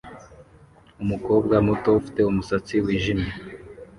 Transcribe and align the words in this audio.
Umukobwa 1.03 1.55
muto 1.67 1.89
ufite 1.99 2.21
umusatsi 2.23 2.75
wijimye 2.85 3.31